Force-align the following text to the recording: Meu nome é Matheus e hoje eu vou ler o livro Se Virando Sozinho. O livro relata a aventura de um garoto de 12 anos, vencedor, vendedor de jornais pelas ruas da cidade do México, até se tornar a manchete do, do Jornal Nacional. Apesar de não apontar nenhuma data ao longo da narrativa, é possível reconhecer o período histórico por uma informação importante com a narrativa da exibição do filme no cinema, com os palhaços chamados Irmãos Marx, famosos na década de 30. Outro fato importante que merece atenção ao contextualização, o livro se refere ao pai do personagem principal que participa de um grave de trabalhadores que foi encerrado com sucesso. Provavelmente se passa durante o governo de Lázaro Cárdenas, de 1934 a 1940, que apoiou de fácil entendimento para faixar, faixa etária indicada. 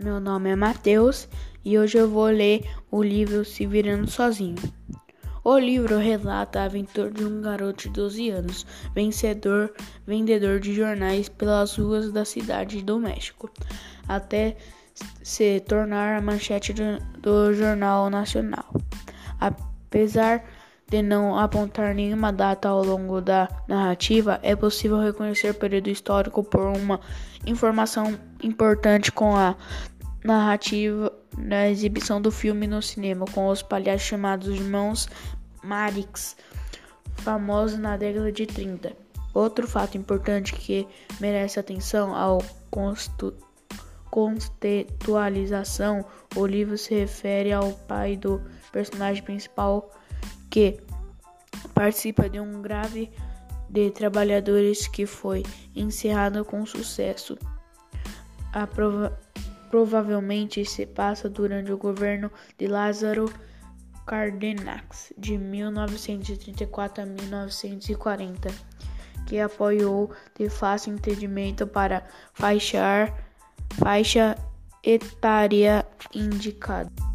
Meu 0.00 0.20
nome 0.20 0.48
é 0.48 0.54
Matheus 0.54 1.28
e 1.64 1.76
hoje 1.76 1.98
eu 1.98 2.08
vou 2.08 2.26
ler 2.26 2.64
o 2.88 3.02
livro 3.02 3.44
Se 3.44 3.66
Virando 3.66 4.08
Sozinho. 4.08 4.54
O 5.42 5.58
livro 5.58 5.98
relata 5.98 6.60
a 6.60 6.66
aventura 6.66 7.10
de 7.10 7.24
um 7.24 7.42
garoto 7.42 7.88
de 7.88 7.94
12 7.94 8.30
anos, 8.30 8.64
vencedor, 8.94 9.74
vendedor 10.06 10.60
de 10.60 10.72
jornais 10.72 11.28
pelas 11.28 11.74
ruas 11.74 12.12
da 12.12 12.24
cidade 12.24 12.80
do 12.80 12.96
México, 13.00 13.50
até 14.06 14.56
se 15.20 15.58
tornar 15.58 16.18
a 16.18 16.22
manchete 16.22 16.72
do, 16.72 16.82
do 17.18 17.52
Jornal 17.52 18.08
Nacional. 18.08 18.72
Apesar 19.40 20.44
de 20.88 21.02
não 21.02 21.38
apontar 21.38 21.94
nenhuma 21.94 22.32
data 22.32 22.68
ao 22.68 22.82
longo 22.82 23.20
da 23.20 23.48
narrativa, 23.68 24.38
é 24.42 24.56
possível 24.56 24.98
reconhecer 24.98 25.50
o 25.50 25.54
período 25.54 25.90
histórico 25.90 26.42
por 26.42 26.62
uma 26.62 27.00
informação 27.46 28.18
importante 28.42 29.12
com 29.12 29.36
a 29.36 29.54
narrativa 30.24 31.12
da 31.36 31.68
exibição 31.68 32.20
do 32.20 32.30
filme 32.30 32.66
no 32.66 32.82
cinema, 32.82 33.24
com 33.26 33.48
os 33.48 33.62
palhaços 33.62 34.08
chamados 34.08 34.48
Irmãos 34.48 35.08
Marx, 35.62 36.36
famosos 37.16 37.78
na 37.78 37.96
década 37.96 38.32
de 38.32 38.46
30. 38.46 38.92
Outro 39.34 39.68
fato 39.68 39.96
importante 39.96 40.52
que 40.54 40.86
merece 41.20 41.60
atenção 41.60 42.14
ao 42.14 42.42
contextualização, 44.10 46.04
o 46.34 46.46
livro 46.46 46.76
se 46.78 46.94
refere 46.94 47.52
ao 47.52 47.72
pai 47.72 48.16
do 48.16 48.42
personagem 48.72 49.22
principal 49.22 49.90
que 50.50 50.80
participa 51.74 52.28
de 52.28 52.40
um 52.40 52.62
grave 52.62 53.10
de 53.68 53.90
trabalhadores 53.90 54.88
que 54.88 55.04
foi 55.06 55.44
encerrado 55.76 56.44
com 56.44 56.64
sucesso. 56.64 57.38
Provavelmente 59.70 60.64
se 60.64 60.86
passa 60.86 61.28
durante 61.28 61.72
o 61.72 61.78
governo 61.78 62.30
de 62.56 62.66
Lázaro 62.66 63.32
Cárdenas, 64.06 65.12
de 65.18 65.36
1934 65.36 67.02
a 67.02 67.06
1940, 67.06 68.48
que 69.26 69.38
apoiou 69.38 70.10
de 70.38 70.48
fácil 70.48 70.94
entendimento 70.94 71.66
para 71.66 72.06
faixar, 72.32 73.14
faixa 73.74 74.34
etária 74.82 75.86
indicada. 76.14 77.07